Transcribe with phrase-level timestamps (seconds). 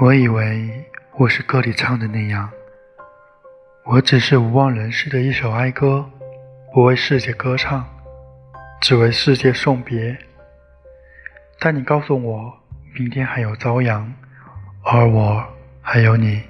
[0.00, 0.70] 我以为
[1.16, 2.48] 我是歌里唱的那样。
[3.84, 6.08] 我只是无望人世的一首哀歌
[6.72, 7.84] 不为世界歌唱
[8.80, 10.16] 只为世界送别。
[11.58, 12.56] 但你告诉我
[12.94, 14.14] 明天还有朝阳
[14.84, 15.44] 而我
[15.82, 16.40] 还有你。